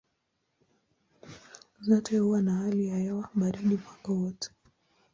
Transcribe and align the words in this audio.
Zote 1.81 2.17
huwa 2.19 2.41
na 2.41 2.55
hali 2.55 2.87
ya 2.87 2.97
hewa 2.97 3.29
baridi 3.35 3.77
mwaka 3.85 4.11
wote. 4.11 4.49